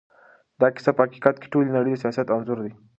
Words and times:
دا 0.59 0.67
کيسه 0.75 0.91
په 0.95 1.01
حقیقت 1.05 1.35
کې 1.39 1.47
د 1.47 1.51
ټولې 1.53 1.69
نړۍ 1.77 1.91
د 1.93 1.97
سياست 2.03 2.27
انځور 2.35 2.59
دی. 2.65 2.71